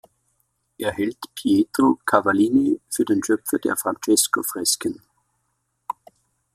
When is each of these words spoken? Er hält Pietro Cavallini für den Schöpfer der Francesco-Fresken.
Er 0.79 0.93
hält 0.93 1.19
Pietro 1.35 1.99
Cavallini 2.07 2.79
für 2.89 3.05
den 3.05 3.23
Schöpfer 3.23 3.59
der 3.59 3.77
Francesco-Fresken. 3.77 4.99